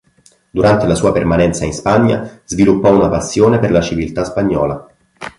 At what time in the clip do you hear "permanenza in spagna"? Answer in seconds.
1.11-2.41